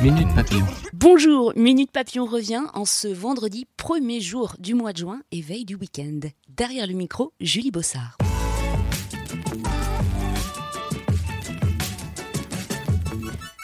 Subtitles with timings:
[0.00, 0.64] Minute Papillon.
[0.92, 5.64] Bonjour, Minute Papillon revient en ce vendredi premier jour du mois de juin et veille
[5.64, 6.20] du week-end.
[6.48, 8.16] Derrière le micro, Julie Bossard.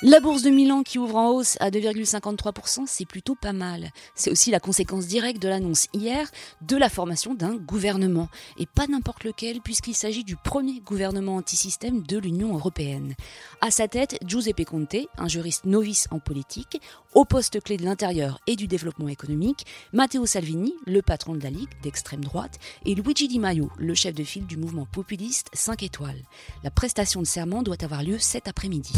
[0.02, 3.90] La bourse de Milan qui ouvre en hausse à 2,53%, c'est plutôt pas mal.
[4.14, 6.26] C'est aussi la conséquence directe de l'annonce hier
[6.62, 8.30] de la formation d'un gouvernement.
[8.58, 13.14] Et pas n'importe lequel, puisqu'il s'agit du premier gouvernement antisystème de l'Union européenne.
[13.60, 16.80] À sa tête, Giuseppe Conte, un juriste novice en politique,
[17.12, 21.50] au poste clé de l'intérieur et du développement économique, Matteo Salvini, le patron de la
[21.50, 25.82] Ligue d'extrême droite, et Luigi Di Maio, le chef de file du mouvement populiste 5
[25.82, 26.22] étoiles.
[26.64, 28.94] La prestation de serment doit avoir lieu cet après-midi.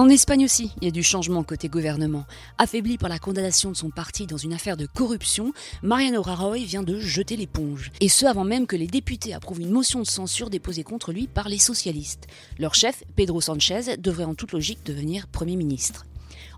[0.00, 2.24] En Espagne aussi, il y a du changement côté gouvernement.
[2.56, 6.82] Affaibli par la condamnation de son parti dans une affaire de corruption, Mariano Rajoy vient
[6.82, 7.92] de jeter l'éponge.
[8.00, 11.26] Et ce avant même que les députés approuvent une motion de censure déposée contre lui
[11.26, 12.28] par les socialistes.
[12.58, 16.06] Leur chef, Pedro Sanchez, devrait en toute logique devenir Premier ministre.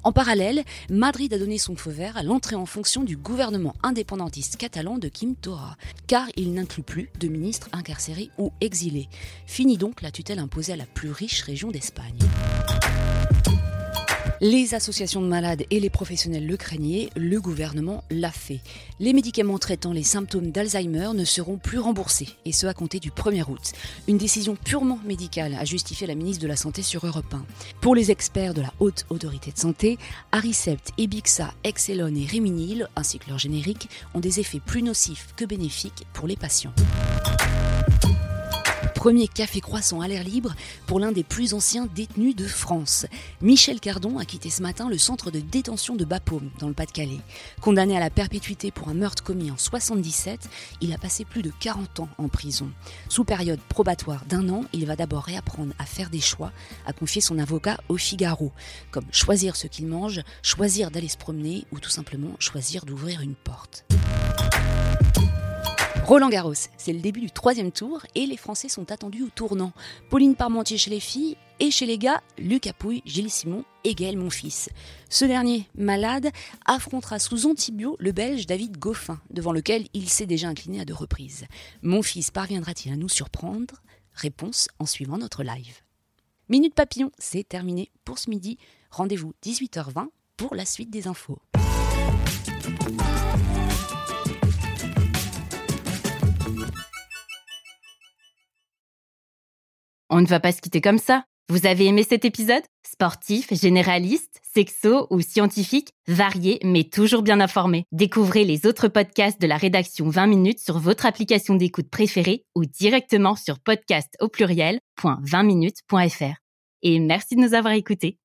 [0.05, 4.57] En parallèle, Madrid a donné son feu vert à l'entrée en fonction du gouvernement indépendantiste
[4.57, 5.77] catalan de Quim Torra,
[6.07, 9.09] car il n'inclut plus de ministres incarcérés ou exilés.
[9.47, 12.19] Fini donc la tutelle imposée à la plus riche région d'Espagne.
[14.45, 18.59] Les associations de malades et les professionnels le craignaient, le gouvernement l'a fait.
[18.99, 23.13] Les médicaments traitant les symptômes d'Alzheimer ne seront plus remboursés, et ce à compter du
[23.13, 23.71] 1er août.
[24.09, 27.45] Une décision purement médicale, a justifié la ministre de la Santé sur Europe 1.
[27.81, 29.97] Pour les experts de la Haute Autorité de Santé,
[30.33, 35.45] Aricept, Ebixa, Excelon et Riminil, ainsi que leur générique, ont des effets plus nocifs que
[35.45, 36.75] bénéfiques pour les patients
[39.03, 40.55] premier café croissant à l'air libre
[40.87, 43.05] pour l'un des plus anciens détenus de France.
[43.41, 47.19] Michel Cardon a quitté ce matin le centre de détention de Bapaume, dans le Pas-de-Calais.
[47.61, 50.49] Condamné à la perpétuité pour un meurtre commis en 77,
[50.83, 52.71] il a passé plus de 40 ans en prison.
[53.09, 56.53] Sous période probatoire d'un an, il va d'abord réapprendre à faire des choix,
[56.87, 58.53] à confier son avocat au Figaro,
[58.93, 63.35] comme choisir ce qu'il mange, choisir d'aller se promener ou tout simplement choisir d'ouvrir une
[63.35, 63.85] porte.
[66.13, 69.73] Roland Garros, c'est le début du troisième tour et les Français sont attendus au tournant.
[70.11, 74.19] Pauline Parmentier chez les filles et chez les gars, Lucas Pouille, Gilles Simon et Gaël
[74.19, 74.69] Monfils.
[75.09, 76.29] Ce dernier, malade,
[76.67, 80.93] affrontera sous antibio le Belge David Goffin, devant lequel il s'est déjà incliné à deux
[80.93, 81.47] reprises.
[81.81, 83.81] Monfils parviendra-t-il à nous surprendre?
[84.13, 85.79] Réponse en suivant notre live.
[86.51, 88.59] Minute Papillon, c'est terminé pour ce midi.
[88.91, 91.41] Rendez-vous 18h20 pour la suite des infos.
[100.15, 101.25] On ne va pas se quitter comme ça.
[101.49, 102.61] Vous avez aimé cet épisode?
[102.87, 107.87] Sportif, généraliste, sexo ou scientifique, varié mais toujours bien informé.
[107.93, 112.67] Découvrez les autres podcasts de la rédaction 20 minutes sur votre application d'écoute préférée ou
[112.67, 116.35] directement sur podcast au pluriel.20minutes.fr.
[116.83, 118.19] Et merci de nous avoir écoutés.